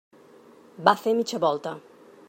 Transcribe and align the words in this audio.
Va 0.89 0.95
fer 1.03 1.15
mitja 1.19 1.43
volta. 1.45 1.77